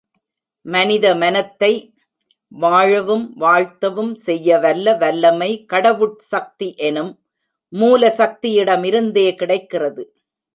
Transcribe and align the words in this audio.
மனித 0.65 1.05
மனத்தை 1.15 1.73
வாழவும், 2.51 3.25
வாழ்த்தவும் 3.39 4.13
செய்யவல்ல 4.25 4.97
வல்லமை 4.97 5.51
கடவுட்சக்தி 5.73 6.69
எனும் 6.87 7.13
மூலசக்தியிடமிருந்தே 7.73 9.27
கிடைக்கிறது. 9.35 10.05